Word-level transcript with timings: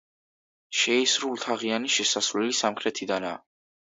შეისრულთაღიანი 0.77 1.91
შესასვლელი 1.97 2.55
სამხრეთიდანაა. 2.61 3.37